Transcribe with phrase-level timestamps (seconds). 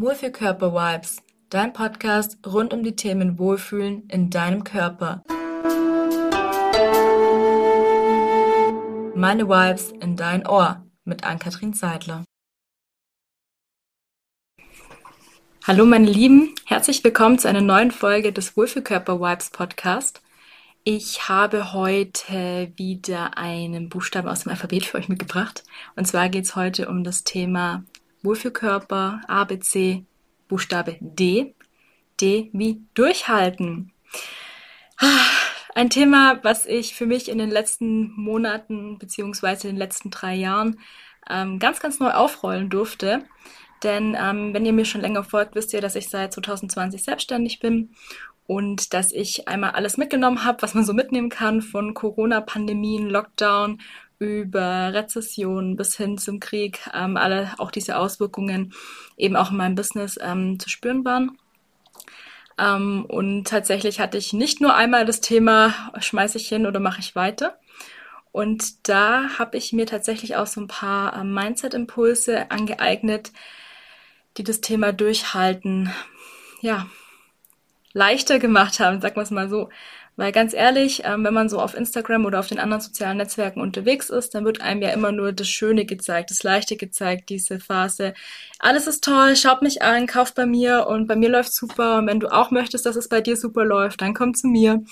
[0.00, 1.18] Wohlfühlkörper-Vibes,
[1.50, 5.22] dein Podcast rund um die Themen Wohlfühlen in deinem Körper.
[9.14, 12.24] Meine Vibes in dein Ohr mit Ann-Kathrin Seidler.
[15.66, 20.22] Hallo meine Lieben, herzlich willkommen zu einer neuen Folge des Wohlfühlkörper-Vibes Podcast.
[20.82, 25.62] Ich habe heute wieder einen Buchstaben aus dem Alphabet für euch mitgebracht.
[25.94, 27.84] Und zwar geht es heute um das Thema
[28.22, 30.04] Wohlfühlkörper, ABC,
[30.48, 31.54] Buchstabe D.
[32.20, 33.92] D wie durchhalten.
[35.74, 40.34] Ein Thema, was ich für mich in den letzten Monaten beziehungsweise in den letzten drei
[40.34, 40.78] Jahren
[41.28, 43.24] ähm, ganz, ganz neu aufrollen durfte.
[43.82, 47.60] Denn ähm, wenn ihr mir schon länger folgt, wisst ihr, dass ich seit 2020 selbstständig
[47.60, 47.94] bin
[48.46, 53.80] und dass ich einmal alles mitgenommen habe, was man so mitnehmen kann, von Corona-Pandemien, Lockdown
[54.20, 58.72] über Rezession bis hin zum Krieg, ähm, alle auch diese Auswirkungen
[59.16, 61.38] eben auch in meinem Business ähm, zu spüren waren.
[62.58, 67.00] Ähm, und tatsächlich hatte ich nicht nur einmal das Thema, schmeiße ich hin oder mache
[67.00, 67.58] ich weiter.
[68.30, 73.32] Und da habe ich mir tatsächlich auch so ein paar äh, Mindset-Impulse angeeignet,
[74.36, 75.90] die das Thema Durchhalten,
[76.60, 76.86] ja,
[77.92, 79.70] leichter gemacht haben, sagen wir es mal so.
[80.20, 83.58] Weil ganz ehrlich, ähm, wenn man so auf Instagram oder auf den anderen sozialen Netzwerken
[83.62, 87.58] unterwegs ist, dann wird einem ja immer nur das Schöne gezeigt, das Leichte gezeigt, diese
[87.58, 88.12] Phase.
[88.58, 91.96] Alles ist toll, schaut mich an, kauft bei mir und bei mir läuft super.
[91.96, 94.84] Und wenn du auch möchtest, dass es bei dir super läuft, dann komm zu mir.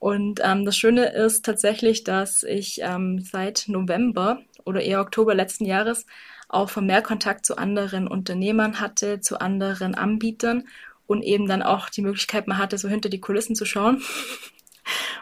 [0.00, 5.66] Und ähm, das Schöne ist tatsächlich, dass ich ähm, seit November oder eher Oktober letzten
[5.66, 6.04] Jahres
[6.48, 10.64] auch vermehrt Kontakt zu anderen Unternehmern hatte, zu anderen Anbietern
[11.08, 14.02] und eben dann auch die Möglichkeit man hatte, so hinter die Kulissen zu schauen.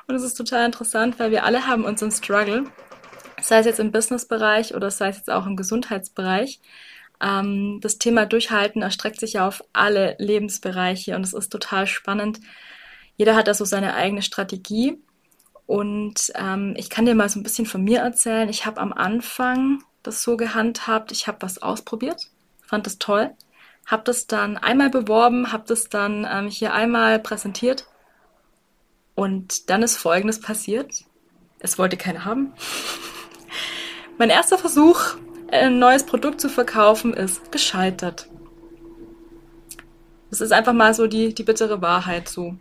[0.06, 2.64] Und es ist total interessant, weil wir alle haben unseren Struggle,
[3.40, 6.60] sei es jetzt im Businessbereich oder sei es jetzt auch im Gesundheitsbereich.
[7.20, 12.40] Ähm, das Thema Durchhalten erstreckt sich ja auf alle Lebensbereiche und es ist total spannend.
[13.16, 14.98] Jeder hat da so seine eigene Strategie.
[15.66, 18.48] Und ähm, ich kann dir mal so ein bisschen von mir erzählen.
[18.48, 22.28] Ich habe am Anfang das so gehandhabt, ich habe was ausprobiert,
[22.62, 23.34] fand das toll
[23.86, 27.86] habe das dann einmal beworben, habe das dann ähm, hier einmal präsentiert
[29.14, 31.04] und dann ist Folgendes passiert.
[31.60, 32.52] Es wollte keiner haben.
[34.18, 35.16] mein erster Versuch,
[35.50, 38.28] ein neues Produkt zu verkaufen, ist gescheitert.
[40.30, 42.56] Das ist einfach mal so die, die bittere Wahrheit so.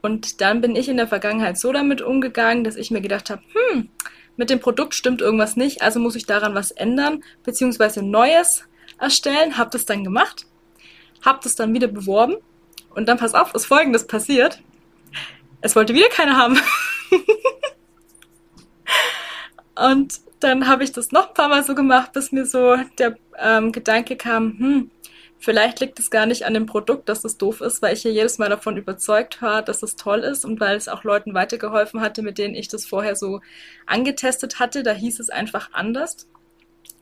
[0.00, 3.42] Und dann bin ich in der Vergangenheit so damit umgegangen, dass ich mir gedacht habe,
[3.52, 3.88] hm,
[4.36, 8.64] mit dem Produkt stimmt irgendwas nicht, also muss ich daran was ändern, beziehungsweise Neues
[8.98, 10.46] erstellen, habe das dann gemacht,
[11.24, 12.36] habe das dann wieder beworben
[12.94, 14.60] und dann pass auf, ist folgendes passiert.
[15.60, 16.58] Es wollte wieder keiner haben.
[19.76, 23.16] und dann habe ich das noch ein paar Mal so gemacht, bis mir so der
[23.38, 24.90] ähm, Gedanke kam, hm,
[25.38, 28.10] vielleicht liegt es gar nicht an dem Produkt, dass es doof ist, weil ich ja
[28.10, 32.00] jedes Mal davon überzeugt war, dass es toll ist und weil es auch Leuten weitergeholfen
[32.00, 33.40] hatte, mit denen ich das vorher so
[33.86, 34.82] angetestet hatte.
[34.82, 36.28] Da hieß es einfach anders.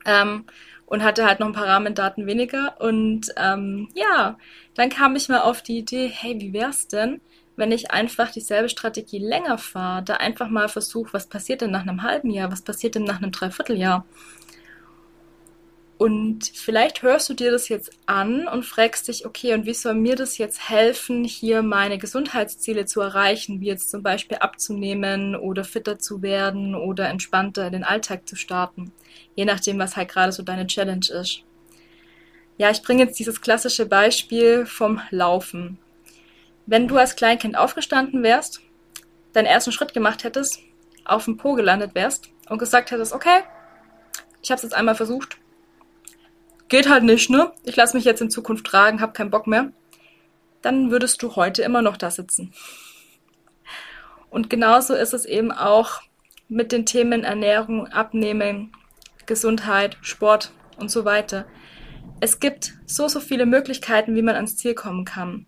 [0.05, 0.45] Ähm,
[0.87, 2.79] und hatte halt noch ein paar Rahmendaten weniger.
[2.79, 4.37] Und ähm, ja,
[4.73, 7.21] dann kam ich mal auf die Idee, hey, wie wär's denn,
[7.57, 11.81] wenn ich einfach dieselbe Strategie länger fahre, da einfach mal versuche, was passiert denn nach
[11.81, 14.05] einem halben Jahr, was passiert denn nach einem Dreivierteljahr?
[15.97, 19.95] Und vielleicht hörst du dir das jetzt an und fragst dich, okay, und wie soll
[19.95, 25.63] mir das jetzt helfen, hier meine Gesundheitsziele zu erreichen, wie jetzt zum Beispiel abzunehmen oder
[25.63, 28.91] fitter zu werden oder entspannter in den Alltag zu starten,
[29.35, 31.41] je nachdem, was halt gerade so deine Challenge ist.
[32.59, 35.79] Ja, ich bringe jetzt dieses klassische Beispiel vom Laufen.
[36.67, 38.61] Wenn du als Kleinkind aufgestanden wärst,
[39.33, 40.59] deinen ersten Schritt gemacht hättest,
[41.05, 43.39] auf dem Po gelandet wärst und gesagt hättest, okay,
[44.43, 45.37] ich habe es jetzt einmal versucht,
[46.69, 47.51] geht halt nicht, ne?
[47.63, 49.71] Ich lasse mich jetzt in Zukunft tragen, hab keinen Bock mehr.
[50.61, 52.53] Dann würdest du heute immer noch da sitzen.
[54.29, 56.01] Und genauso ist es eben auch
[56.49, 58.71] mit den Themen Ernährung, Abnehmen,
[59.25, 61.45] Gesundheit, Sport und so weiter.
[62.19, 65.45] Es gibt so, so viele Möglichkeiten, wie man ans Ziel kommen kann.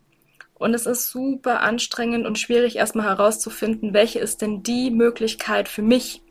[0.54, 5.82] Und es ist super anstrengend und schwierig, erstmal herauszufinden, welche ist denn die Möglichkeit für
[5.82, 6.22] mich,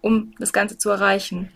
[0.00, 1.52] um das Ganze zu erreichen.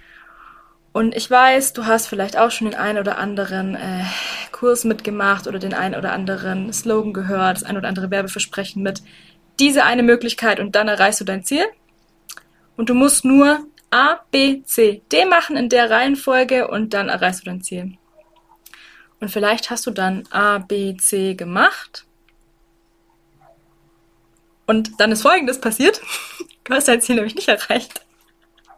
[0.93, 4.05] Und ich weiß, du hast vielleicht auch schon den einen oder anderen äh,
[4.53, 9.03] Kurs mitgemacht oder den einen oder anderen Slogan gehört, das ein oder andere Werbeversprechen mit
[9.59, 11.65] diese eine Möglichkeit und dann erreichst du dein Ziel.
[12.77, 17.41] Und du musst nur A, B, C, D machen in der Reihenfolge und dann erreichst
[17.41, 17.97] du dein Ziel.
[19.21, 22.07] Und vielleicht hast du dann A, B, C gemacht.
[24.67, 26.01] Und dann ist Folgendes passiert.
[26.65, 28.03] Du hast dein Ziel nämlich nicht erreicht.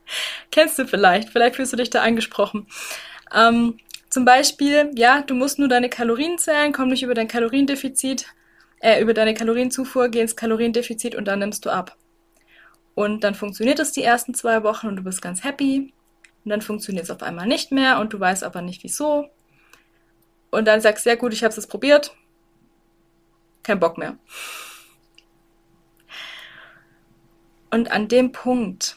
[0.50, 2.66] Kennst du vielleicht, vielleicht fühlst du dich da angesprochen.
[3.34, 3.78] Ähm,
[4.10, 8.26] Zum Beispiel, ja, du musst nur deine Kalorien zählen, komm nicht über dein Kaloriendefizit,
[8.80, 11.96] äh, über deine Kalorienzufuhr, geh ins Kaloriendefizit und dann nimmst du ab.
[12.94, 15.92] Und dann funktioniert es die ersten zwei Wochen und du bist ganz happy.
[16.44, 19.30] Und dann funktioniert es auf einmal nicht mehr und du weißt aber nicht wieso.
[20.50, 22.14] Und dann sagst du, ja gut, ich habe es probiert.
[23.64, 24.16] Kein Bock mehr.
[27.70, 28.96] Und an dem Punkt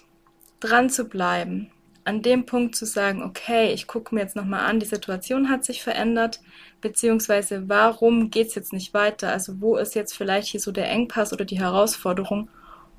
[0.59, 1.71] dran zu bleiben,
[2.03, 5.65] an dem Punkt zu sagen, okay, ich gucke mir jetzt nochmal an, die Situation hat
[5.65, 6.39] sich verändert,
[6.79, 9.31] beziehungsweise warum geht es jetzt nicht weiter?
[9.31, 12.49] Also wo ist jetzt vielleicht hier so der Engpass oder die Herausforderung?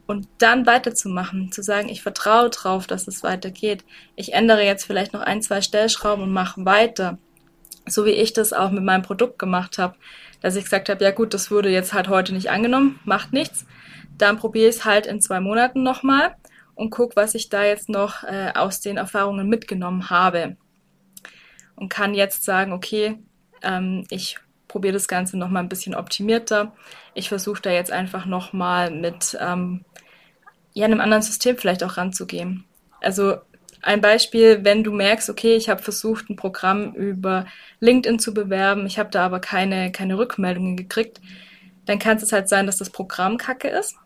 [0.07, 3.85] Und dann weiterzumachen, zu sagen, ich vertraue drauf, dass es weitergeht.
[4.17, 7.19] Ich ändere jetzt vielleicht noch ein, zwei Stellschrauben und mache weiter.
[7.87, 9.97] So wie ich das auch mit meinem Produkt gemacht habe,
[10.41, 13.67] dass ich gesagt habe, ja gut, das wurde jetzt halt heute nicht angenommen, macht nichts.
[14.17, 16.35] Dann probiere ich es halt in zwei Monaten nochmal
[16.79, 20.57] und guck, was ich da jetzt noch äh, aus den Erfahrungen mitgenommen habe.
[21.75, 23.19] Und kann jetzt sagen, okay,
[23.63, 24.39] ähm, ich
[24.69, 26.73] probiere das Ganze nochmal ein bisschen optimierter.
[27.15, 29.85] Ich versuche da jetzt einfach nochmal mit ähm,
[30.73, 32.65] ja, einem anderen System vielleicht auch ranzugehen.
[33.01, 33.39] Also
[33.83, 37.47] ein Beispiel, wenn du merkst, okay, ich habe versucht, ein Programm über
[37.81, 41.21] LinkedIn zu bewerben, ich habe da aber keine, keine Rückmeldungen gekriegt,
[41.87, 43.97] dann kann es halt sein, dass das Programm kacke ist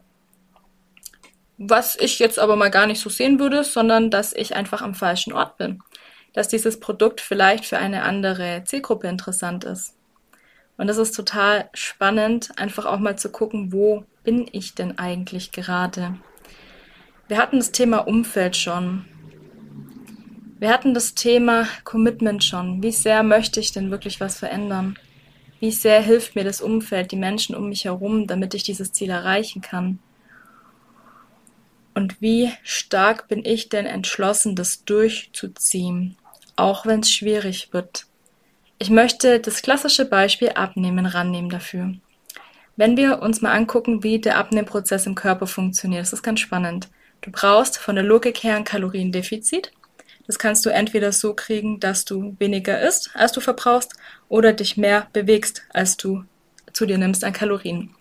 [1.68, 4.94] was ich jetzt aber mal gar nicht so sehen würde, sondern dass ich einfach am
[4.94, 5.80] falschen Ort bin.
[6.32, 9.94] Dass dieses Produkt vielleicht für eine andere Zielgruppe interessant ist.
[10.76, 15.52] Und das ist total spannend, einfach auch mal zu gucken, wo bin ich denn eigentlich
[15.52, 16.16] gerade?
[17.28, 19.04] Wir hatten das Thema Umfeld schon.
[20.58, 22.82] Wir hatten das Thema Commitment schon.
[22.82, 24.98] Wie sehr möchte ich denn wirklich was verändern?
[25.60, 29.10] Wie sehr hilft mir das Umfeld, die Menschen um mich herum, damit ich dieses Ziel
[29.10, 30.00] erreichen kann?
[31.94, 36.16] Und wie stark bin ich denn entschlossen, das durchzuziehen,
[36.56, 38.06] auch wenn es schwierig wird.
[38.78, 41.94] Ich möchte das klassische Beispiel Abnehmen rannehmen dafür.
[42.76, 46.88] Wenn wir uns mal angucken, wie der Abnehmprozess im Körper funktioniert, das ist ganz spannend.
[47.20, 49.70] Du brauchst von der Logik her ein Kaloriendefizit.
[50.26, 53.92] Das kannst du entweder so kriegen, dass du weniger isst, als du verbrauchst,
[54.28, 56.24] oder dich mehr bewegst, als du
[56.72, 57.94] zu dir nimmst an Kalorien.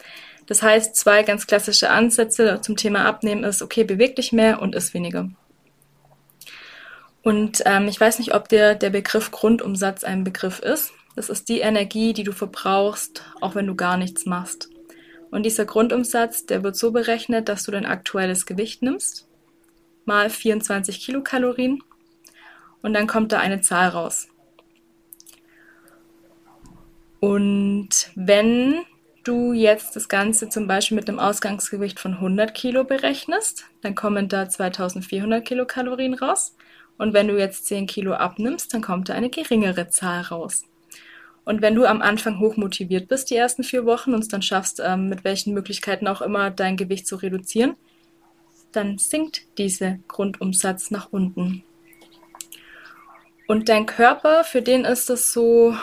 [0.51, 4.75] Das heißt, zwei ganz klassische Ansätze zum Thema Abnehmen ist, okay, beweg dich mehr und
[4.75, 5.30] iss weniger.
[7.21, 10.92] Und ähm, ich weiß nicht, ob dir der Begriff Grundumsatz ein Begriff ist.
[11.15, 14.68] Das ist die Energie, die du verbrauchst, auch wenn du gar nichts machst.
[15.30, 19.30] Und dieser Grundumsatz, der wird so berechnet, dass du dein aktuelles Gewicht nimmst,
[20.04, 21.81] mal 24 Kilokalorien,
[22.81, 24.27] und dann kommt da eine Zahl raus.
[27.21, 28.81] Und wenn
[29.23, 34.27] du jetzt das Ganze zum Beispiel mit einem Ausgangsgewicht von 100 Kilo berechnest, dann kommen
[34.27, 36.56] da 2400 Kilokalorien raus.
[36.97, 40.63] Und wenn du jetzt 10 Kilo abnimmst, dann kommt da eine geringere Zahl raus.
[41.44, 44.44] Und wenn du am Anfang hoch motiviert bist, die ersten vier Wochen, und es dann
[44.44, 47.75] schaffst, ähm, mit welchen Möglichkeiten auch immer dein Gewicht zu reduzieren,
[48.71, 51.63] dann sinkt dieser Grundumsatz nach unten.
[53.47, 55.75] Und dein Körper, für den ist das so,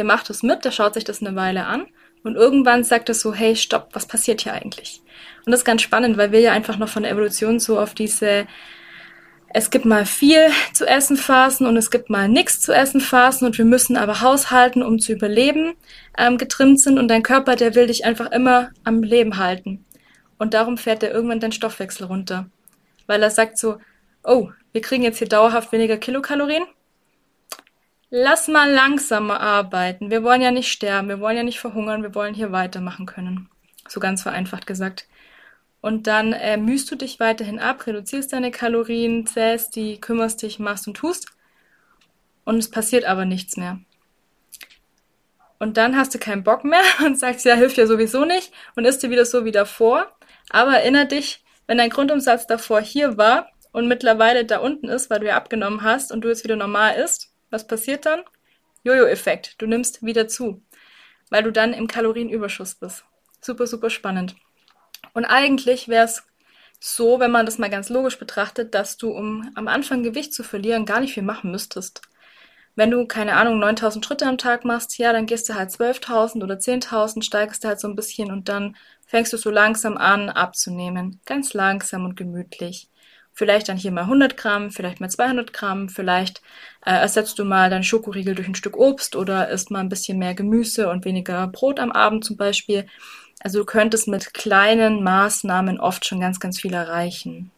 [0.00, 1.84] der macht es mit, der schaut sich das eine Weile an
[2.24, 5.02] und irgendwann sagt er so, hey, stopp, was passiert hier eigentlich?
[5.44, 7.92] Und das ist ganz spannend, weil wir ja einfach noch von der Evolution so auf
[7.92, 8.46] diese
[9.52, 13.46] es gibt mal viel zu essen Phasen und es gibt mal nichts zu essen Phasen
[13.46, 15.74] und wir müssen aber haushalten, um zu überleben,
[16.16, 19.84] ähm, getrimmt sind und dein Körper, der will dich einfach immer am Leben halten.
[20.38, 22.46] Und darum fährt er irgendwann deinen Stoffwechsel runter.
[23.06, 23.76] Weil er sagt so,
[24.24, 26.62] oh, wir kriegen jetzt hier dauerhaft weniger Kilokalorien,
[28.12, 30.10] Lass mal langsamer arbeiten.
[30.10, 33.48] Wir wollen ja nicht sterben, wir wollen ja nicht verhungern, wir wollen hier weitermachen können.
[33.88, 35.06] So ganz vereinfacht gesagt.
[35.80, 40.58] Und dann äh, mühst du dich weiterhin ab, reduzierst deine Kalorien, zählst die, kümmerst dich,
[40.58, 41.28] machst und tust.
[42.44, 43.78] Und es passiert aber nichts mehr.
[45.60, 48.86] Und dann hast du keinen Bock mehr und sagst, ja, hilft ja sowieso nicht und
[48.86, 50.10] isst dir wieder so wie davor.
[50.50, 55.20] Aber erinnere dich, wenn dein Grundumsatz davor hier war und mittlerweile da unten ist, weil
[55.20, 58.22] du ja abgenommen hast und du jetzt wieder normal isst, was passiert dann?
[58.84, 59.60] Jojo-Effekt.
[59.60, 60.62] Du nimmst wieder zu,
[61.28, 63.04] weil du dann im Kalorienüberschuss bist.
[63.40, 64.36] Super, super spannend.
[65.12, 66.22] Und eigentlich wäre es
[66.78, 70.42] so, wenn man das mal ganz logisch betrachtet, dass du, um am Anfang Gewicht zu
[70.42, 72.02] verlieren, gar nicht viel machen müsstest.
[72.76, 76.42] Wenn du, keine Ahnung, 9000 Schritte am Tag machst, ja, dann gehst du halt 12.000
[76.42, 78.76] oder 10.000, steigst du halt so ein bisschen und dann
[79.06, 81.20] fängst du so langsam an abzunehmen.
[81.26, 82.89] Ganz langsam und gemütlich.
[83.40, 86.42] Vielleicht dann hier mal 100 Gramm, vielleicht mal 200 Gramm, vielleicht
[86.84, 90.18] äh, ersetzt du mal deinen Schokoriegel durch ein Stück Obst oder isst mal ein bisschen
[90.18, 92.84] mehr Gemüse und weniger Brot am Abend zum Beispiel.
[93.42, 97.50] Also du könntest mit kleinen Maßnahmen oft schon ganz, ganz viel erreichen.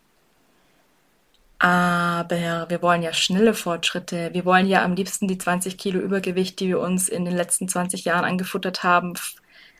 [1.59, 4.31] Aber wir wollen ja schnelle Fortschritte.
[4.33, 7.67] Wir wollen ja am liebsten die 20 Kilo Übergewicht, die wir uns in den letzten
[7.67, 9.15] 20 Jahren angefuttert haben,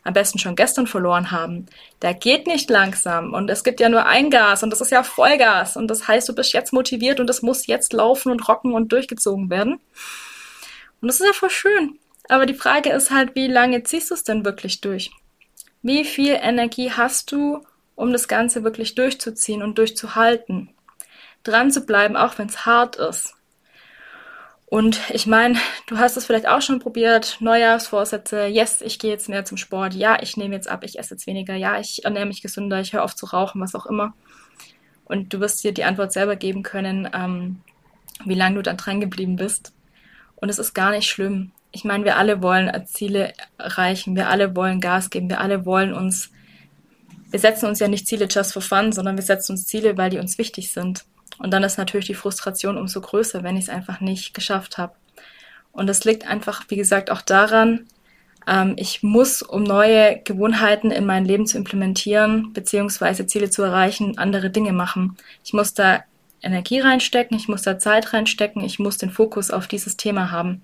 [0.03, 1.65] am besten schon gestern verloren haben.
[1.99, 3.33] Da geht nicht langsam.
[3.33, 5.77] Und es gibt ja nur ein Gas und das ist ja Vollgas.
[5.77, 8.91] Und das heißt, du bist jetzt motiviert und es muss jetzt laufen und rocken und
[8.91, 9.79] durchgezogen werden.
[11.01, 11.99] Und das ist ja voll schön.
[12.29, 15.11] Aber die Frage ist halt, wie lange ziehst du es denn wirklich durch?
[15.81, 17.61] Wie viel Energie hast du,
[17.95, 20.69] um das Ganze wirklich durchzuziehen und durchzuhalten?
[21.43, 23.35] dran zu bleiben, auch wenn es hart ist.
[24.73, 29.29] Und ich meine, du hast es vielleicht auch schon probiert, Neujahrsvorsätze, yes, ich gehe jetzt
[29.29, 32.25] mehr zum Sport, ja, ich nehme jetzt ab, ich esse jetzt weniger, ja, ich ernähre
[32.25, 34.15] mich gesünder, ich höre auf zu rauchen, was auch immer.
[35.05, 37.61] Und du wirst dir die Antwort selber geben können, ähm,
[38.25, 39.73] wie lange du dann dran geblieben bist.
[40.37, 41.51] Und es ist gar nicht schlimm.
[41.71, 45.93] Ich meine, wir alle wollen Ziele erreichen, wir alle wollen Gas geben, wir alle wollen
[45.93, 46.31] uns,
[47.29, 50.09] wir setzen uns ja nicht Ziele just for fun, sondern wir setzen uns Ziele, weil
[50.09, 51.05] die uns wichtig sind.
[51.39, 54.93] Und dann ist natürlich die Frustration umso größer, wenn ich es einfach nicht geschafft habe.
[55.71, 57.87] Und das liegt einfach, wie gesagt, auch daran,
[58.47, 64.17] ähm, ich muss, um neue Gewohnheiten in mein Leben zu implementieren, beziehungsweise Ziele zu erreichen,
[64.17, 65.17] andere Dinge machen.
[65.43, 66.03] Ich muss da
[66.41, 70.63] Energie reinstecken, ich muss da Zeit reinstecken, ich muss den Fokus auf dieses Thema haben.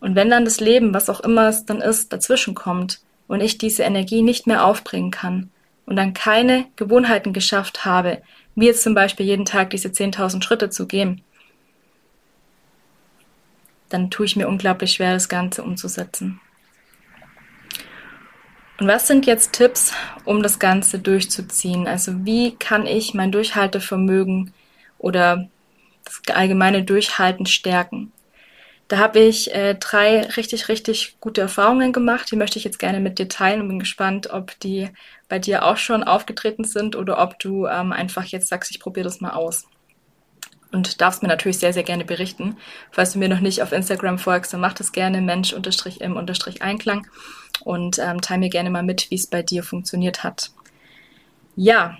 [0.00, 3.58] Und wenn dann das Leben, was auch immer es dann ist, dazwischen kommt und ich
[3.58, 5.50] diese Energie nicht mehr aufbringen kann
[5.86, 8.22] und dann keine Gewohnheiten geschafft habe,
[8.58, 11.22] wie jetzt zum Beispiel jeden Tag diese 10.000 Schritte zu gehen,
[13.88, 16.40] dann tue ich mir unglaublich schwer, das Ganze umzusetzen.
[18.80, 19.92] Und was sind jetzt Tipps,
[20.24, 21.86] um das Ganze durchzuziehen?
[21.86, 24.52] Also wie kann ich mein Durchhaltevermögen
[24.98, 25.48] oder
[26.04, 28.12] das allgemeine Durchhalten stärken?
[28.88, 32.30] Da habe ich äh, drei richtig, richtig gute Erfahrungen gemacht.
[32.30, 34.88] Die möchte ich jetzt gerne mit dir teilen und bin gespannt, ob die
[35.28, 39.04] bei dir auch schon aufgetreten sind oder ob du ähm, einfach jetzt sagst, ich probiere
[39.04, 39.66] das mal aus.
[40.72, 42.56] Und darfst mir natürlich sehr, sehr gerne berichten.
[42.90, 47.06] Falls du mir noch nicht auf Instagram folgst, dann mach das gerne mensch-im-einklang
[47.64, 50.50] und ähm, teile mir gerne mal mit, wie es bei dir funktioniert hat.
[51.56, 51.98] Ja,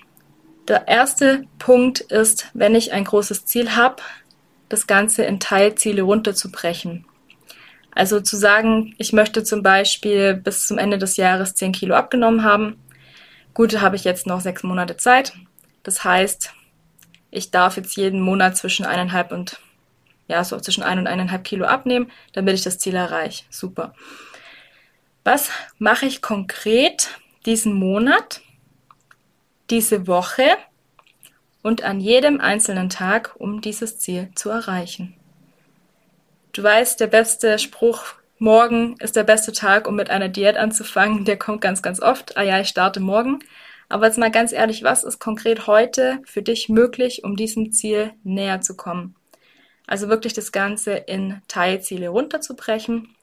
[0.69, 4.03] der erste Punkt ist, wenn ich ein großes Ziel habe,
[4.69, 7.05] das Ganze in Teilziele runterzubrechen.
[7.95, 12.45] Also zu sagen, ich möchte zum Beispiel bis zum Ende des Jahres 10 Kilo abgenommen
[12.45, 12.77] haben
[13.59, 15.33] Gut, habe ich jetzt noch sechs Monate Zeit.
[15.83, 16.53] Das heißt,
[17.33, 19.61] ich darf jetzt jeden Monat zwischen eineinhalb und
[20.29, 23.45] ja, so zwischen ein und eineinhalb Kilo abnehmen, damit ich das Ziel erreiche.
[23.51, 23.95] Super.
[25.25, 28.43] Was mache ich konkret diesen Monat,
[29.71, 30.45] diese Woche
[31.69, 35.15] und an jedem einzelnen Tag, um dieses Ziel zu erreichen?
[36.53, 41.25] Du weißt, der beste Spruch Morgen ist der beste Tag, um mit einer Diät anzufangen.
[41.27, 42.39] Der kommt ganz, ganz oft.
[42.39, 43.41] Ah ja, ich starte morgen.
[43.91, 48.13] Aber jetzt mal ganz ehrlich, was ist konkret heute für dich möglich, um diesem Ziel
[48.23, 49.15] näher zu kommen?
[49.87, 53.15] Also wirklich das Ganze in Teilziele runterzubrechen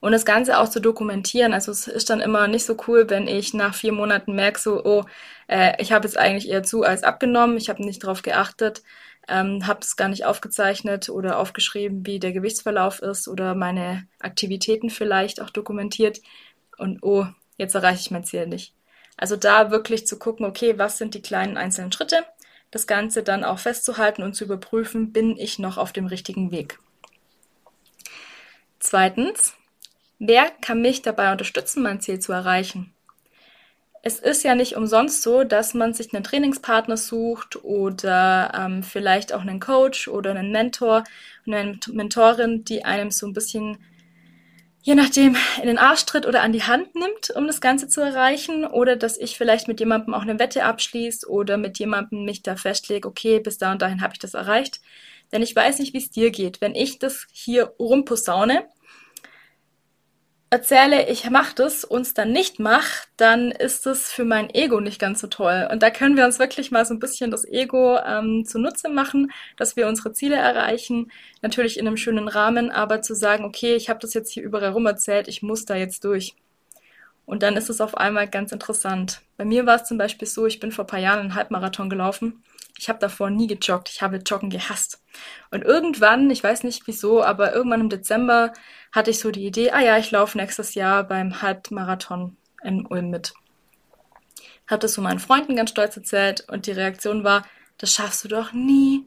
[0.00, 1.52] und das Ganze auch zu dokumentieren.
[1.52, 4.84] Also es ist dann immer nicht so cool, wenn ich nach vier Monaten merke, so,
[4.84, 5.04] oh,
[5.50, 8.82] äh, ich habe jetzt eigentlich eher zu als abgenommen, ich habe nicht darauf geachtet
[9.30, 14.90] ähm, habe es gar nicht aufgezeichnet oder aufgeschrieben, wie der Gewichtsverlauf ist oder meine Aktivitäten
[14.90, 16.20] vielleicht auch dokumentiert
[16.76, 17.26] und oh,
[17.56, 18.74] jetzt erreiche ich mein Ziel nicht.
[19.16, 22.24] Also da wirklich zu gucken, okay, was sind die kleinen einzelnen Schritte,
[22.70, 26.78] das Ganze dann auch festzuhalten und zu überprüfen, bin ich noch auf dem richtigen Weg.
[28.80, 29.54] Zweitens,
[30.18, 32.94] wer kann mich dabei unterstützen, mein Ziel zu erreichen?
[34.02, 39.32] Es ist ja nicht umsonst so, dass man sich einen Trainingspartner sucht oder ähm, vielleicht
[39.32, 41.04] auch einen Coach oder einen Mentor,
[41.46, 43.78] eine Mentorin, die einem so ein bisschen,
[44.82, 48.00] je nachdem, in den Arsch tritt oder an die Hand nimmt, um das Ganze zu
[48.00, 48.64] erreichen.
[48.64, 52.56] Oder dass ich vielleicht mit jemandem auch eine Wette abschließe oder mit jemandem mich da
[52.56, 54.80] festlege, okay, bis da und dahin habe ich das erreicht.
[55.30, 56.62] Denn ich weiß nicht, wie es dir geht.
[56.62, 58.66] Wenn ich das hier rumposaune,
[60.50, 64.80] erzähle, ich mache das und es dann nicht mache, dann ist es für mein Ego
[64.80, 65.68] nicht ganz so toll.
[65.70, 69.30] Und da können wir uns wirklich mal so ein bisschen das Ego ähm, zunutze machen,
[69.56, 73.88] dass wir unsere Ziele erreichen, natürlich in einem schönen Rahmen, aber zu sagen, okay, ich
[73.88, 76.34] habe das jetzt hier überall rum erzählt, ich muss da jetzt durch.
[77.26, 79.20] Und dann ist es auf einmal ganz interessant.
[79.36, 81.88] Bei mir war es zum Beispiel so, ich bin vor ein paar Jahren einen Halbmarathon
[81.88, 82.42] gelaufen
[82.80, 83.90] ich habe davor nie gejoggt.
[83.90, 85.02] Ich habe Joggen gehasst.
[85.50, 88.54] Und irgendwann, ich weiß nicht wieso, aber irgendwann im Dezember
[88.90, 93.10] hatte ich so die Idee, ah ja, ich laufe nächstes Jahr beim Halbmarathon in Ulm
[93.10, 93.34] mit.
[94.66, 97.44] Habe das so meinen Freunden ganz stolz erzählt und die Reaktion war,
[97.76, 99.04] das schaffst du doch nie.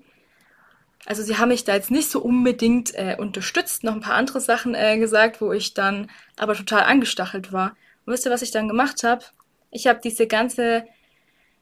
[1.07, 4.39] Also sie haben mich da jetzt nicht so unbedingt äh, unterstützt, noch ein paar andere
[4.39, 7.75] Sachen äh, gesagt, wo ich dann aber total angestachelt war.
[8.05, 9.25] Und wisst ihr, was ich dann gemacht habe?
[9.71, 10.85] Ich habe diese ganze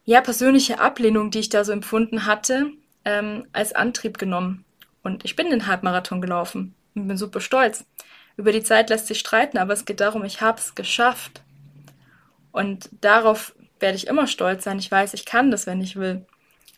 [0.06, 2.72] ja, persönliche Ablehnung, die ich da so empfunden hatte,
[3.06, 4.66] ähm, als Antrieb genommen.
[5.04, 7.86] Und ich bin den Halbmarathon gelaufen und bin super stolz.
[8.38, 11.42] Über die Zeit lässt sich streiten, aber es geht darum, ich habe es geschafft.
[12.52, 14.80] Und darauf werde ich immer stolz sein.
[14.80, 16.26] Ich weiß, ich kann das, wenn ich will.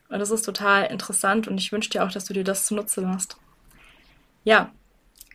[0.10, 3.01] Und das ist total interessant und ich wünsche dir auch, dass du dir das zunutze
[3.01, 3.38] machst.
[4.44, 4.72] Ja,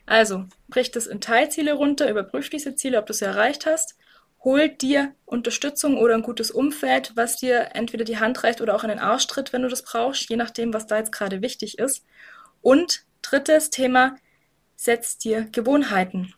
[0.07, 3.98] also brich das in Teilziele runter, überprüf diese Ziele, ob du sie erreicht hast.
[4.45, 8.85] Hol dir Unterstützung oder ein gutes Umfeld, was dir entweder die Hand reicht oder auch
[8.85, 11.79] in den Arsch tritt, wenn du das brauchst, je nachdem, was da jetzt gerade wichtig
[11.79, 12.05] ist.
[12.63, 14.17] Und drittes Thema,
[14.77, 16.35] setz dir Gewohnheiten.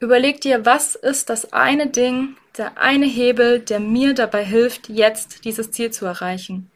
[0.00, 5.44] Überleg dir, was ist das eine Ding, der eine Hebel, der mir dabei hilft, jetzt
[5.44, 6.70] dieses Ziel zu erreichen.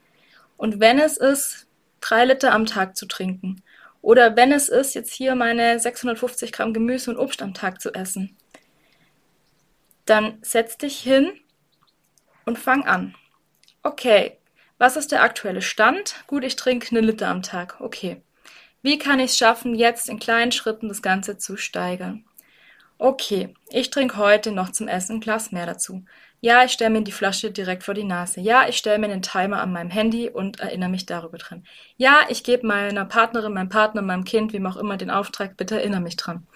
[0.57, 1.67] Und wenn es ist,
[2.01, 3.63] drei Liter am Tag zu trinken,
[4.01, 7.93] oder wenn es ist, jetzt hier meine 650 Gramm Gemüse und Obst am Tag zu
[7.95, 8.37] essen,
[10.05, 11.33] dann setz dich hin
[12.45, 13.15] und fang an.
[13.83, 14.39] Okay,
[14.79, 16.25] was ist der aktuelle Stand?
[16.27, 17.81] Gut, ich trinke eine Liter am Tag.
[17.81, 18.23] Okay.
[18.83, 22.25] Wie kann ich es schaffen, jetzt in kleinen Schritten das Ganze zu steigern?
[22.99, 26.05] Okay, ich trinke heute noch zum Essen ein Glas mehr dazu.
[26.41, 28.41] Ja, ich stelle mir die Flasche direkt vor die Nase.
[28.41, 31.65] Ja, ich stelle mir den Timer an meinem Handy und erinnere mich darüber dran.
[31.97, 35.77] Ja, ich gebe meiner Partnerin, meinem Partner, meinem Kind, wem auch immer den Auftrag, bitte
[35.77, 36.47] erinnere mich dran.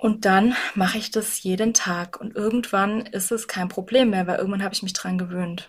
[0.00, 4.38] Und dann mache ich das jeden Tag und irgendwann ist es kein Problem mehr, weil
[4.38, 5.68] irgendwann habe ich mich dran gewöhnt.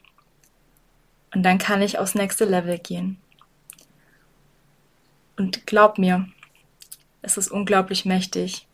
[1.36, 3.20] Und dann kann ich aufs nächste Level gehen.
[5.36, 6.30] Und glaub mir,
[7.22, 8.68] es ist unglaublich mächtig.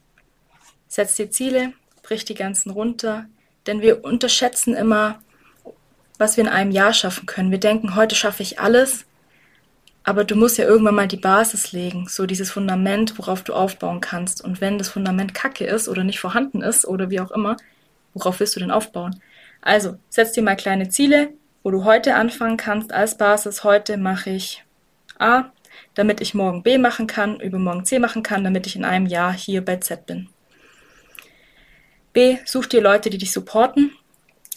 [0.87, 1.73] Setz dir Ziele,
[2.03, 3.25] brich die ganzen runter,
[3.65, 5.23] denn wir unterschätzen immer,
[6.19, 7.49] was wir in einem Jahr schaffen können.
[7.49, 9.06] Wir denken, heute schaffe ich alles,
[10.07, 13.99] aber du musst ja irgendwann mal die Basis legen, so dieses Fundament, worauf du aufbauen
[13.99, 14.41] kannst.
[14.41, 17.57] Und wenn das Fundament kacke ist oder nicht vorhanden ist oder wie auch immer,
[18.13, 19.21] worauf willst du denn aufbauen?
[19.61, 23.65] Also, setz dir mal kleine Ziele, wo du heute anfangen kannst als Basis.
[23.65, 24.63] Heute mache ich
[25.19, 25.51] A,
[25.93, 29.33] damit ich morgen B machen kann, übermorgen C machen kann, damit ich in einem Jahr
[29.33, 30.29] hier bei Z bin.
[32.13, 33.91] B, such dir Leute, die dich supporten.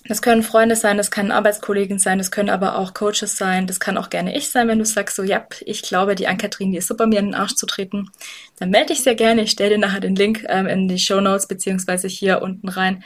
[0.07, 3.81] Das können Freunde sein, das können Arbeitskollegen sein, das können aber auch Coaches sein, das
[3.81, 6.79] kann auch gerne ich sein, wenn du sagst so, ja, ich glaube, die Ann-Kathrin, die
[6.79, 8.11] ist super, mir in den Arsch zu treten.
[8.59, 11.21] Dann melde dich sehr gerne, ich stelle dir nachher den Link ähm, in die Show
[11.21, 13.05] Notes beziehungsweise hier unten rein.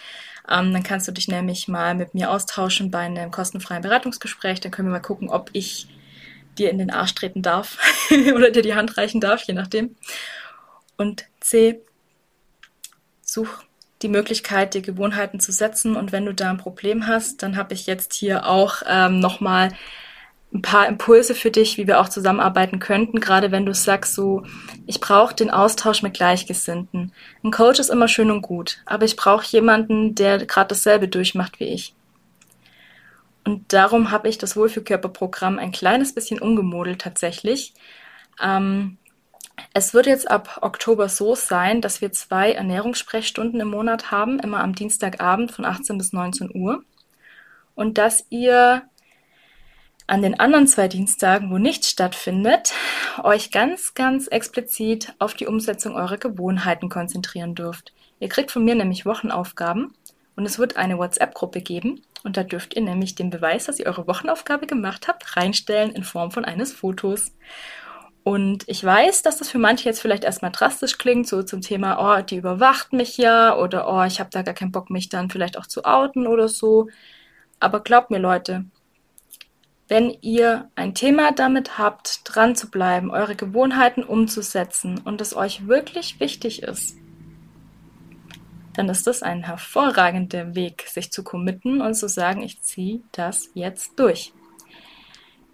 [0.48, 4.61] Ähm, dann kannst du dich nämlich mal mit mir austauschen bei einem kostenfreien Beratungsgespräch.
[4.61, 5.88] Dann können wir mal gucken, ob ich
[6.59, 7.78] dir in den Arsch treten darf
[8.35, 9.96] oder dir die Hand reichen darf, je nachdem.
[10.96, 11.80] Und C,
[13.22, 13.64] such
[14.02, 15.96] die Möglichkeit, dir Gewohnheiten zu setzen.
[15.96, 19.70] Und wenn du da ein Problem hast, dann habe ich jetzt hier auch ähm, nochmal
[20.54, 24.44] ein paar Impulse für dich, wie wir auch zusammenarbeiten könnten, gerade wenn du sagst, so,
[24.87, 27.12] ich brauche den Austausch mit Gleichgesinnten.
[27.42, 31.59] Ein Coach ist immer schön und gut, aber ich brauche jemanden, der gerade dasselbe durchmacht
[31.59, 31.94] wie ich.
[33.44, 37.74] Und darum habe ich das Wohlfühlkörperprogramm ein kleines bisschen umgemodelt tatsächlich.
[38.40, 38.96] Ähm,
[39.72, 44.60] es wird jetzt ab Oktober so sein, dass wir zwei Ernährungssprechstunden im Monat haben, immer
[44.62, 46.84] am Dienstagabend von 18 bis 19 Uhr.
[47.74, 48.82] Und dass ihr
[50.06, 52.74] an den anderen zwei Dienstagen, wo nichts stattfindet,
[53.22, 57.92] euch ganz, ganz explizit auf die Umsetzung eurer Gewohnheiten konzentrieren dürft.
[58.20, 59.94] Ihr kriegt von mir nämlich Wochenaufgaben
[60.36, 63.86] und es wird eine WhatsApp-Gruppe geben und da dürft ihr nämlich den Beweis, dass ihr
[63.86, 67.32] eure Wochenaufgabe gemacht habt, reinstellen in Form von eines Fotos.
[68.24, 71.98] Und ich weiß, dass das für manche jetzt vielleicht erstmal drastisch klingt, so zum Thema,
[72.00, 75.28] oh, die überwacht mich ja oder oh, ich habe da gar keinen Bock, mich dann
[75.28, 76.88] vielleicht auch zu outen oder so.
[77.60, 78.64] Aber glaubt mir, Leute,
[79.88, 85.68] wenn ihr ein Thema damit habt, dran zu bleiben, eure Gewohnheiten umzusetzen und es euch
[85.68, 86.96] wirklich wichtig ist,
[88.72, 93.50] dann ist das ein hervorragender Weg, sich zu committen und zu sagen, ich ziehe das
[93.52, 94.32] jetzt durch.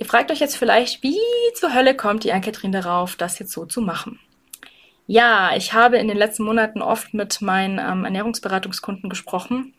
[0.00, 1.18] Ihr fragt euch jetzt vielleicht, wie
[1.54, 4.18] zur Hölle kommt die Ann-Kathrin darauf, das jetzt so zu machen?
[5.06, 9.74] Ja, ich habe in den letzten Monaten oft mit meinen ähm, Ernährungsberatungskunden gesprochen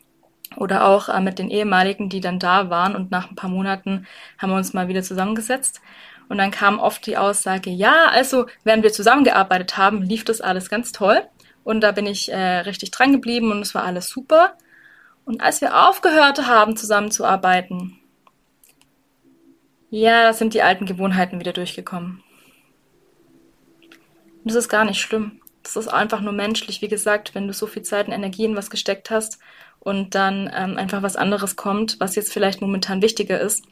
[0.56, 4.06] oder auch äh, mit den ehemaligen, die dann da waren und nach ein paar Monaten
[4.38, 5.80] haben wir uns mal wieder zusammengesetzt.
[6.28, 10.70] Und dann kam oft die Aussage, ja, also während wir zusammengearbeitet haben, lief das alles
[10.70, 11.20] ganz toll.
[11.64, 14.56] Und da bin ich äh, richtig dran geblieben und es war alles super.
[15.24, 17.98] Und als wir aufgehört haben, zusammenzuarbeiten,
[20.00, 22.22] ja, da sind die alten Gewohnheiten wieder durchgekommen.
[24.42, 25.42] Und das ist gar nicht schlimm.
[25.62, 26.80] Das ist einfach nur menschlich.
[26.80, 29.38] Wie gesagt, wenn du so viel Zeit und Energie in was gesteckt hast
[29.80, 33.66] und dann ähm, einfach was anderes kommt, was jetzt vielleicht momentan wichtiger ist,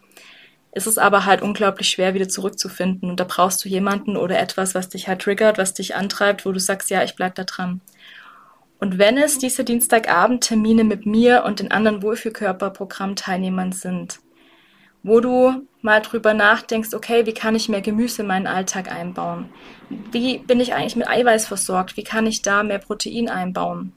[0.72, 3.08] ist es aber halt unglaublich schwer, wieder zurückzufinden.
[3.08, 6.52] Und da brauchst du jemanden oder etwas, was dich halt triggert, was dich antreibt, wo
[6.52, 7.80] du sagst, ja, ich bleib da dran.
[8.78, 14.20] Und wenn es diese Dienstagabend-Termine mit mir und den anderen Wohlfühlkörper-Programmteilnehmern sind,
[15.02, 19.48] wo du mal drüber nachdenkst, okay, wie kann ich mehr Gemüse in meinen Alltag einbauen?
[19.88, 21.96] Wie bin ich eigentlich mit Eiweiß versorgt?
[21.96, 23.92] Wie kann ich da mehr Protein einbauen?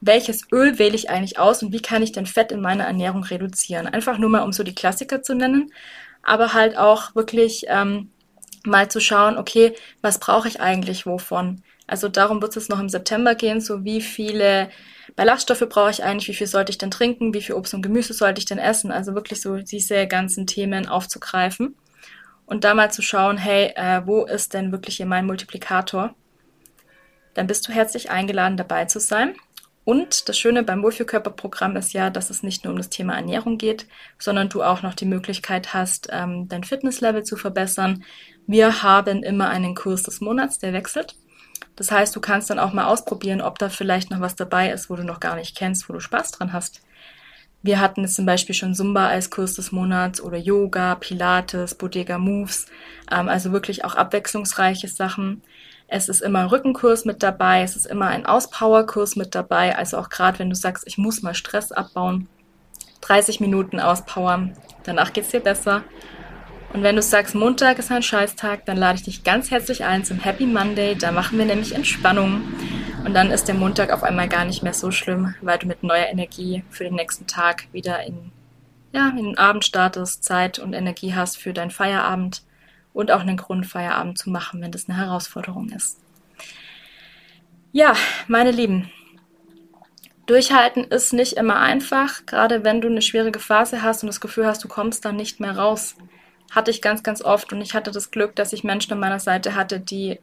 [0.00, 3.24] Welches Öl wähle ich eigentlich aus und wie kann ich denn Fett in meiner Ernährung
[3.24, 3.86] reduzieren?
[3.86, 5.72] Einfach nur mal, um so die Klassiker zu nennen,
[6.22, 8.10] aber halt auch wirklich ähm,
[8.64, 11.62] mal zu schauen, okay, was brauche ich eigentlich wovon?
[11.86, 14.68] Also darum wird es noch im September gehen, so wie viele
[15.16, 18.12] Ballaststoffe brauche ich eigentlich, wie viel sollte ich denn trinken, wie viel Obst und Gemüse
[18.12, 18.92] sollte ich denn essen?
[18.92, 21.74] Also wirklich so diese ganzen Themen aufzugreifen
[22.44, 26.14] und da mal zu schauen, hey, äh, wo ist denn wirklich hier mein Multiplikator?
[27.34, 29.34] Dann bist du herzlich eingeladen, dabei zu sein.
[29.84, 33.56] Und das Schöne beim Wohlfühlkörperprogramm ist ja, dass es nicht nur um das Thema Ernährung
[33.56, 33.86] geht,
[34.18, 38.04] sondern du auch noch die Möglichkeit hast, ähm, dein Fitnesslevel zu verbessern.
[38.46, 41.14] Wir haben immer einen Kurs des Monats, der wechselt.
[41.76, 44.88] Das heißt, du kannst dann auch mal ausprobieren, ob da vielleicht noch was dabei ist,
[44.88, 46.80] wo du noch gar nicht kennst, wo du Spaß dran hast.
[47.62, 52.16] Wir hatten jetzt zum Beispiel schon Zumba als Kurs des Monats oder Yoga, Pilates, Bodega
[52.16, 52.66] Moves,
[53.10, 55.42] ähm, also wirklich auch abwechslungsreiche Sachen.
[55.88, 59.98] Es ist immer ein Rückenkurs mit dabei, es ist immer ein Auspowerkurs mit dabei, also
[59.98, 62.28] auch gerade wenn du sagst, ich muss mal Stress abbauen,
[63.02, 65.82] 30 Minuten auspowern, danach geht's dir besser.
[66.72, 70.04] Und wenn du sagst, Montag ist ein Scheißtag, dann lade ich dich ganz herzlich ein
[70.04, 70.94] zum Happy Monday.
[70.94, 72.42] Da machen wir nämlich Entspannung.
[73.04, 75.82] Und dann ist der Montag auf einmal gar nicht mehr so schlimm, weil du mit
[75.82, 78.32] neuer Energie für den nächsten Tag wieder in,
[78.92, 82.42] ja, in den Abend startest, Zeit und Energie hast für deinen Feierabend
[82.92, 86.00] und auch einen Grund, Feierabend zu machen, wenn das eine Herausforderung ist.
[87.72, 87.94] Ja,
[88.26, 88.90] meine Lieben,
[90.26, 94.46] Durchhalten ist nicht immer einfach, gerade wenn du eine schwierige Phase hast und das Gefühl
[94.46, 95.94] hast, du kommst dann nicht mehr raus
[96.50, 99.20] hatte ich ganz, ganz oft und ich hatte das Glück, dass ich Menschen an meiner
[99.20, 100.18] Seite hatte, die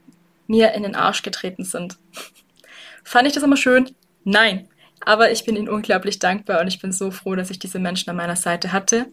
[0.47, 1.97] mir in den Arsch getreten sind.
[3.03, 3.91] Fand ich das immer schön?
[4.23, 4.67] Nein.
[5.05, 8.09] Aber ich bin ihnen unglaublich dankbar und ich bin so froh, dass ich diese Menschen
[8.09, 9.07] an meiner Seite hatte.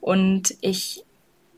[0.00, 1.04] Und ich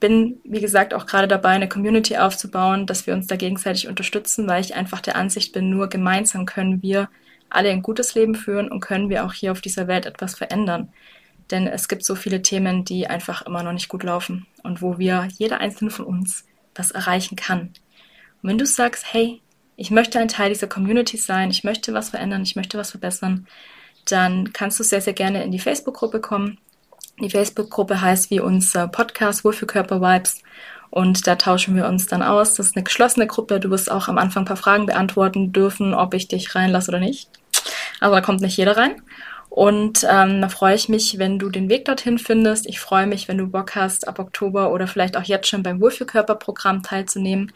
[0.00, 4.48] bin, wie gesagt, auch gerade dabei, eine Community aufzubauen, dass wir uns da gegenseitig unterstützen,
[4.48, 7.10] weil ich einfach der Ansicht bin, nur gemeinsam können wir
[7.50, 10.90] alle ein gutes Leben führen und können wir auch hier auf dieser Welt etwas verändern.
[11.50, 14.98] Denn es gibt so viele Themen, die einfach immer noch nicht gut laufen und wo
[14.98, 17.72] wir, jeder einzelne von uns, was erreichen kann.
[18.42, 19.40] Und wenn du sagst, hey,
[19.76, 23.46] ich möchte ein Teil dieser Community sein, ich möchte was verändern, ich möchte was verbessern,
[24.06, 26.58] dann kannst du sehr, sehr gerne in die Facebook-Gruppe kommen.
[27.20, 30.42] Die Facebook-Gruppe heißt wie unser Podcast Wohlfühlkörper Vibes
[30.90, 32.54] und da tauschen wir uns dann aus.
[32.54, 33.60] Das ist eine geschlossene Gruppe.
[33.60, 37.00] Du wirst auch am Anfang ein paar Fragen beantworten dürfen, ob ich dich reinlasse oder
[37.00, 37.30] nicht.
[38.00, 39.00] Aber da kommt nicht jeder rein.
[39.50, 42.68] Und ähm, da freue ich mich, wenn du den Weg dorthin findest.
[42.68, 45.80] Ich freue mich, wenn du Bock hast, ab Oktober oder vielleicht auch jetzt schon beim
[45.80, 47.52] Wohlfühlkörperprogramm teilzunehmen.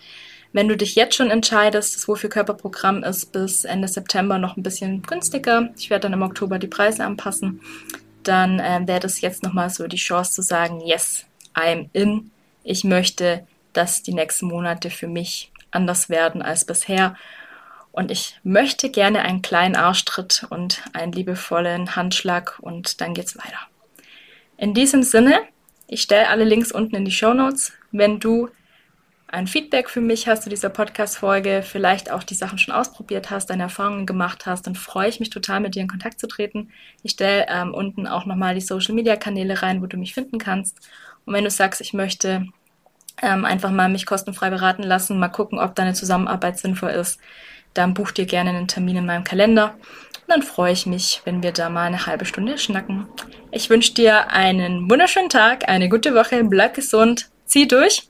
[0.52, 5.02] Wenn du dich jetzt schon entscheidest, das Wohlfühlkörperprogramm ist bis Ende September noch ein bisschen
[5.02, 5.70] günstiger.
[5.78, 7.60] Ich werde dann im Oktober die Preise anpassen.
[8.24, 12.32] Dann äh, wäre das jetzt nochmal so die Chance zu sagen, yes, I'm in.
[12.64, 17.14] Ich möchte, dass die nächsten Monate für mich anders werden als bisher.
[17.94, 23.60] Und ich möchte gerne einen kleinen Arschtritt und einen liebevollen Handschlag und dann geht's weiter.
[24.56, 25.42] In diesem Sinne,
[25.86, 27.72] ich stelle alle Links unten in die Show Notes.
[27.92, 28.48] Wenn du
[29.28, 33.50] ein Feedback für mich hast zu dieser Podcast-Folge, vielleicht auch die Sachen schon ausprobiert hast,
[33.50, 36.70] deine Erfahrungen gemacht hast, dann freue ich mich total, mit dir in Kontakt zu treten.
[37.04, 40.80] Ich stelle ähm, unten auch nochmal die Social-Media-Kanäle rein, wo du mich finden kannst.
[41.26, 42.48] Und wenn du sagst, ich möchte
[43.22, 47.20] ähm, einfach mal mich kostenfrei beraten lassen, mal gucken, ob deine Zusammenarbeit sinnvoll ist,
[47.74, 49.74] dann buch dir gerne einen Termin in meinem Kalender.
[49.74, 53.06] Und dann freue ich mich, wenn wir da mal eine halbe Stunde schnacken.
[53.50, 58.08] Ich wünsche dir einen wunderschönen Tag, eine gute Woche, bleib gesund, zieh durch.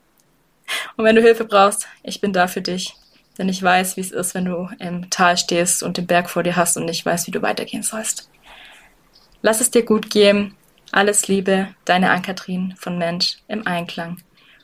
[0.96, 2.94] Und wenn du Hilfe brauchst, ich bin da für dich.
[3.36, 6.44] Denn ich weiß, wie es ist, wenn du im Tal stehst und den Berg vor
[6.44, 8.30] dir hast und nicht weißt, wie du weitergehen sollst.
[9.42, 10.54] Lass es dir gut gehen.
[10.92, 14.18] Alles Liebe, deine Ann-Kathrin von Mensch im Einklang.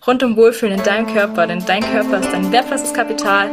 [0.06, 3.50] Rund um Wohlfühlen in deinem Körper, denn dein Körper ist dein wertvollstes Kapital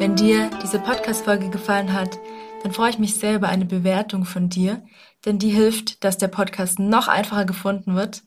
[0.00, 2.18] wenn dir diese Podcast-Folge gefallen hat,
[2.62, 4.82] dann freue ich mich sehr über eine Bewertung von dir,
[5.26, 8.22] denn die hilft, dass der Podcast noch einfacher gefunden wird.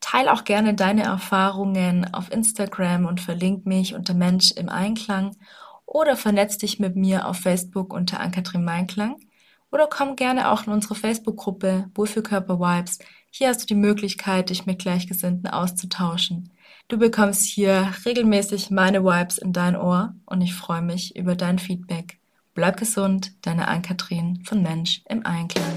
[0.00, 5.34] Teil auch gerne deine Erfahrungen auf Instagram und verlink mich unter Mensch im Einklang
[5.84, 9.16] oder vernetz dich mit mir auf Facebook unter Ankatrin Meinklang
[9.72, 13.00] oder komm gerne auch in unsere Facebook-Gruppe Wohlfühlkörper Vibes.
[13.32, 16.52] Hier hast du die Möglichkeit, dich mit Gleichgesinnten auszutauschen.
[16.88, 21.58] Du bekommst hier regelmäßig meine Vibes in dein Ohr und ich freue mich über dein
[21.58, 22.20] Feedback.
[22.54, 25.74] Bleib gesund, deine Ann-Kathrin von Mensch im Einklang.